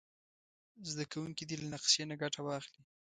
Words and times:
زده 0.89 1.03
کوونکي 1.11 1.43
دې 1.45 1.55
له 1.61 1.67
نقشې 1.73 2.03
نه 2.09 2.15
ګټه 2.21 2.39
واخلي. 2.43 2.81